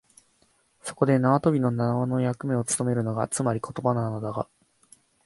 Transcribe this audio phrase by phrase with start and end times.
[0.81, 4.49] そこで縄跳びの縄の役目をつとめるのが、つまり言葉なのだが、